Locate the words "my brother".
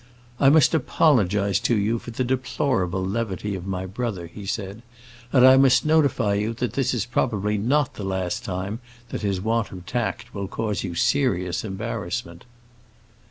3.67-4.25